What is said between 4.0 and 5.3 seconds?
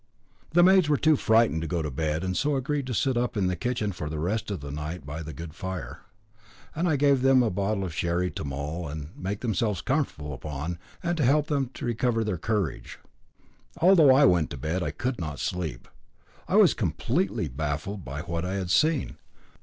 the rest of the night by a